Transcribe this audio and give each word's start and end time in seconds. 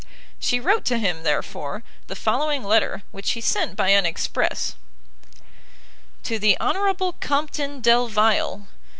She 0.39 0.59
wrote 0.59 0.83
to 0.85 0.97
him, 0.97 1.21
therefore, 1.21 1.83
the 2.07 2.15
following 2.15 2.63
letter, 2.63 3.03
which 3.11 3.27
she 3.27 3.39
sent 3.39 3.75
by 3.75 3.89
an 3.89 4.03
express. 4.03 4.73
_To 6.23 6.39
the 6.39 6.57
Hon. 6.59 7.11
Compton 7.19 7.81
Delvile. 7.81 8.65